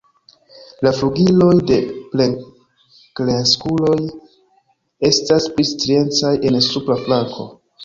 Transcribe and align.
La 0.85 0.91
flugiloj 0.99 1.49
de 1.71 1.77
plenkreskuloj 2.13 3.99
estas 5.13 5.49
pli 5.59 5.69
striecaj 5.75 6.35
en 6.53 6.61
supra 6.73 7.01
flanko. 7.07 7.51